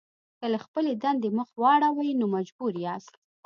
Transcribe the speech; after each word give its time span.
که 0.39 0.45
له 0.53 0.59
خپلې 0.65 0.91
دندې 1.03 1.29
مخ 1.37 1.49
واړوئ 1.61 2.09
نو 2.19 2.25
مجبور 2.35 2.73
یاست. 2.85 3.13